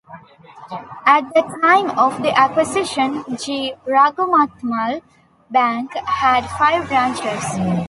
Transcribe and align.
At 1.05 1.31
the 1.35 1.43
time 1.61 1.91
of 1.91 2.23
the 2.23 2.31
acquisition 2.35 3.23
G. 3.37 3.73
Raghumathmul 3.85 5.03
Bank 5.51 5.93
had 5.93 6.41
five 6.57 6.87
branches. 6.87 7.69